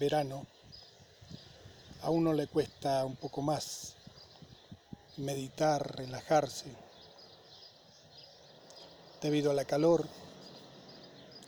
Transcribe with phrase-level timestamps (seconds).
[0.00, 0.46] verano,
[2.00, 3.96] a uno le cuesta un poco más
[5.18, 6.74] meditar, relajarse,
[9.20, 10.08] debido a la calor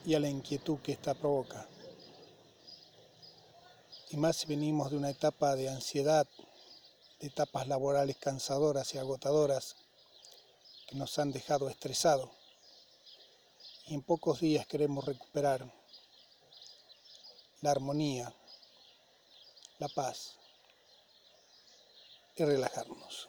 [0.04, 1.66] y a la inquietud que esta provoca.
[4.10, 6.26] Y más si venimos de una etapa de ansiedad,
[7.20, 9.76] de etapas laborales cansadoras y agotadoras
[10.86, 12.28] que nos han dejado estresados.
[13.86, 15.72] Y en pocos días queremos recuperar
[17.62, 18.34] la armonía,
[19.82, 20.36] la paz
[22.36, 23.28] y relajarnos.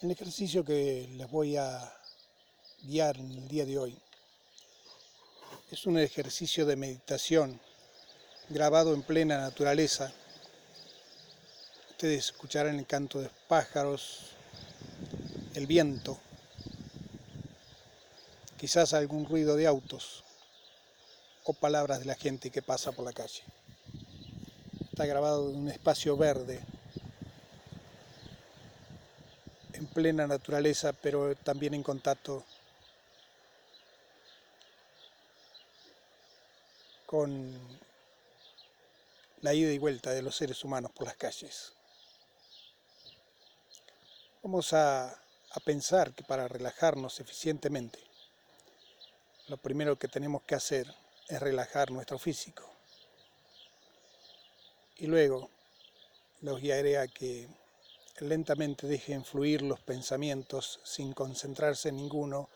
[0.00, 1.92] El ejercicio que les voy a
[2.84, 3.98] guiar en el día de hoy
[5.72, 7.60] es un ejercicio de meditación
[8.48, 10.12] grabado en plena naturaleza.
[11.90, 14.36] Ustedes escucharán el canto de pájaros,
[15.54, 16.16] el viento,
[18.56, 20.22] quizás algún ruido de autos
[21.42, 23.42] o palabras de la gente que pasa por la calle.
[24.98, 26.58] Está grabado en un espacio verde,
[29.72, 32.42] en plena naturaleza, pero también en contacto
[37.06, 37.56] con
[39.40, 41.72] la ida y vuelta de los seres humanos por las calles.
[44.42, 48.00] Vamos a, a, pensar que para relajarnos eficientemente,
[49.46, 50.92] lo primero que tenemos que hacer
[51.28, 52.77] es relajar nuestro físico.
[54.98, 55.50] Y luego
[56.40, 57.48] los guiaré a que
[58.20, 62.48] lentamente dejen fluir los pensamientos sin concentrarse en ninguno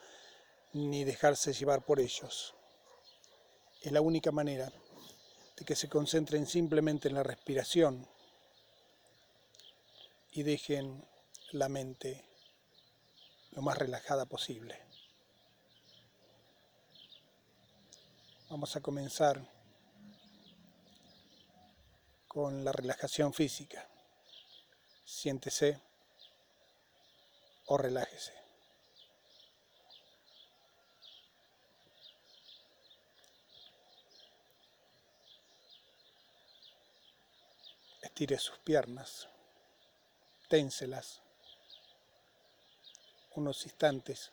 [0.73, 2.55] ni dejarse llevar por ellos.
[3.83, 4.73] Es la única manera
[5.57, 8.07] de que se concentren simplemente en la respiración
[10.33, 11.05] y dejen
[11.53, 12.25] la mente
[13.53, 14.79] lo más relajada posible.
[18.49, 19.47] Vamos a comenzar
[22.33, 23.87] con la relajación física.
[25.05, 25.79] Siéntese
[27.67, 28.33] o relájese.
[38.01, 39.29] Estire sus piernas,
[40.49, 41.21] ténselas
[43.35, 44.33] unos instantes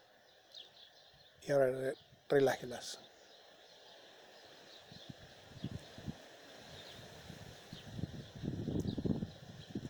[1.42, 1.94] y ahora
[2.30, 3.09] relájelas.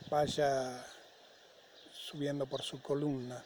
[0.09, 0.83] Vaya
[1.93, 3.43] subiendo por su columna,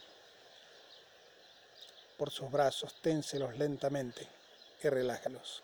[2.17, 4.25] por sus brazos, ténselos lentamente
[4.81, 5.61] y relájalos.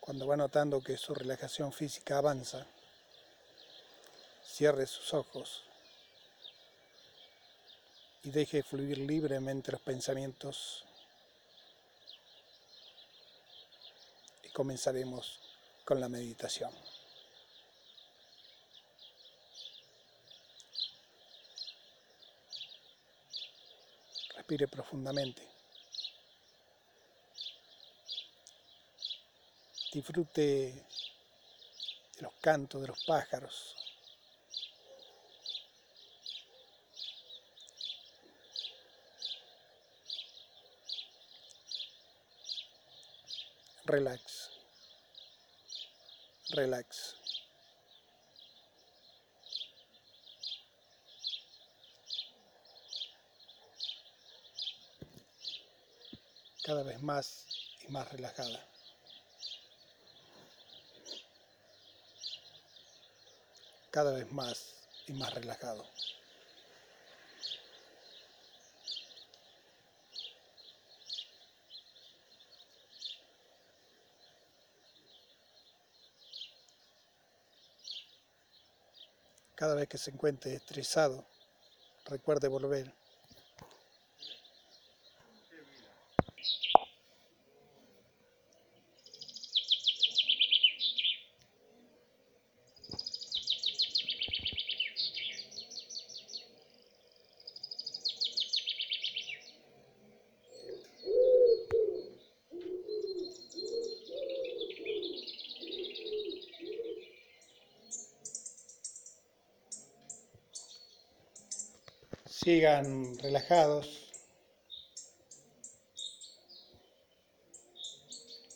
[0.00, 2.66] Cuando va notando que su relajación física avanza,
[4.44, 5.62] cierre sus ojos
[8.24, 10.84] y deje fluir libremente los pensamientos
[14.42, 15.38] y comenzaremos
[15.92, 16.72] con la meditación.
[24.34, 25.46] Respire profundamente.
[29.92, 33.76] Disfrute de los cantos de los pájaros.
[43.84, 44.51] Relax.
[46.52, 47.16] Relax.
[56.62, 57.46] Cada vez más
[57.88, 58.68] y más relajada.
[63.90, 64.74] Cada vez más
[65.06, 65.88] y más relajado.
[79.62, 81.24] Cada vez que se encuentre estresado,
[82.06, 82.92] recuerde volver
[112.42, 114.10] sigan relajados,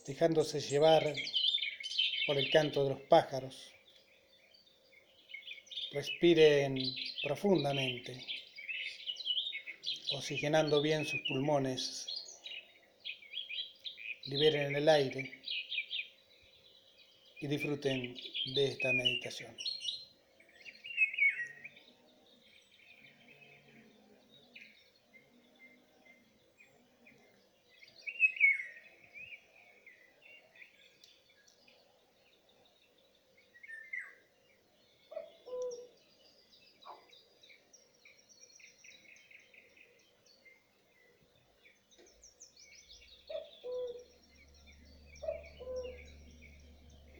[0.06, 1.14] dejándose llevar
[2.26, 3.56] por el canto de los pájaros.
[5.92, 6.76] Respiren
[7.22, 8.26] profundamente,
[10.12, 12.06] oxigenando bien sus pulmones
[14.26, 15.30] liberen el aire
[17.40, 18.16] y disfruten
[18.54, 19.56] de esta meditación.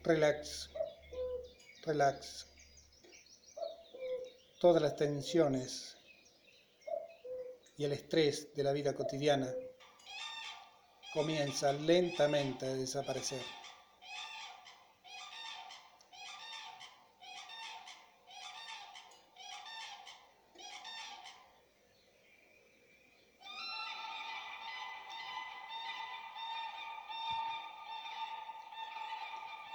[0.07, 0.69] Relax,
[1.85, 2.45] relax.
[4.57, 5.97] Todas las tensiones
[7.77, 9.53] y el estrés de la vida cotidiana
[11.13, 13.41] comienzan lentamente a desaparecer.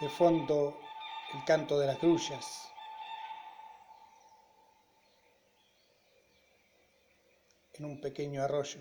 [0.02, 0.80] De fondo
[1.28, 2.74] el canto de las grullas.
[7.74, 8.80] en un pequeño arroyo.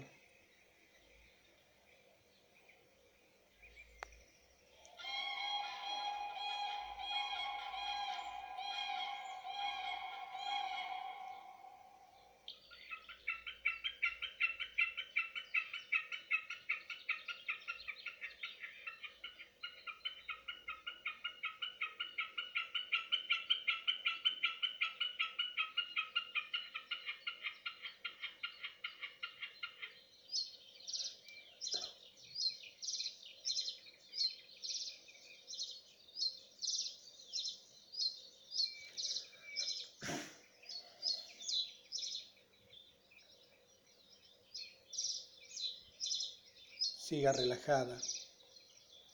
[47.11, 48.01] Siga relajada,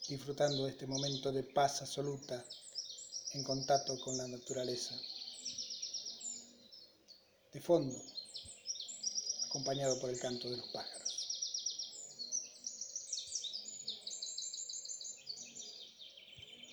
[0.08, 2.46] disfrutando de este momento de paz absoluta
[3.34, 4.96] en contacto con la naturaleza.
[7.52, 8.00] De fondo,
[9.48, 11.12] acompañado por el canto de los pájaros.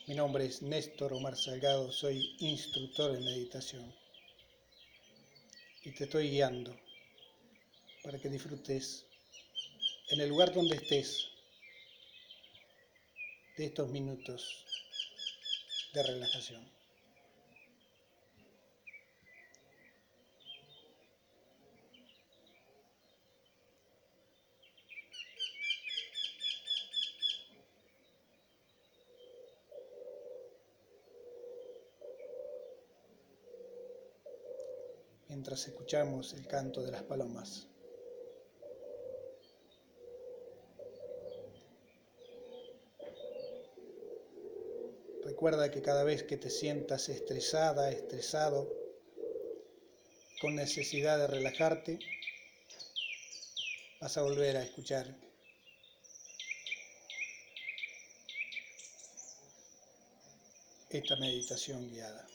[0.07, 3.95] Mi nombre es Néstor Omar Salgado, soy instructor en meditación
[5.85, 6.79] y te estoy guiando
[8.03, 9.07] para que disfrutes
[10.11, 11.29] en el lugar donde estés
[13.57, 14.65] de estos minutos
[15.93, 16.75] de relajación.
[35.45, 37.67] mientras escuchamos el canto de las palomas.
[45.45, 48.67] Recuerda que cada vez que te sientas estresada, estresado,
[50.41, 51.99] con necesidad de relajarte,
[54.01, 55.15] vas a volver a escuchar
[60.89, 62.27] esta meditación guiada.